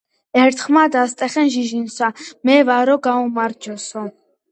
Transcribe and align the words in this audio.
ერთხმად 0.43 0.95
ასტეხენ 1.01 1.51
ჟიჟინსა:"მე 1.55 2.55
ვარო 2.71 2.97
გაუმარჯოსო" 3.05 4.03